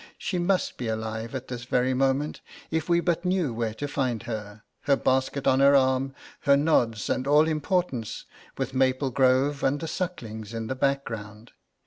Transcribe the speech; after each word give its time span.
she 0.17 0.39
must 0.39 0.77
be 0.77 0.87
alive 0.87 1.35
at 1.35 1.47
this 1.47 1.65
very 1.65 1.93
moment, 1.93 2.41
if 2.71 2.89
we 2.89 2.99
but 2.99 3.23
knew 3.23 3.53
where 3.53 3.75
to 3.75 3.87
find 3.87 4.23
her, 4.23 4.63
her 4.85 4.95
basket 4.95 5.45
on 5.45 5.59
her 5.59 5.75
arm, 5.75 6.11
her 6.39 6.57
nods 6.57 7.07
and 7.07 7.27
all 7.27 7.47
importance, 7.47 8.25
with 8.57 8.73
Maple 8.73 9.11
Grove 9.11 9.61
and 9.61 9.79
the 9.79 9.87
Sucklings 9.87 10.55
in 10.55 10.65
the 10.65 10.73
background. 10.75 11.51